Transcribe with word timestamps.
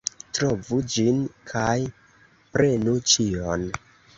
Trovu 0.37 0.77
ĝin 0.93 1.19
kaj 1.51 1.75
prenu 2.57 2.99
ĉion! 3.13 3.71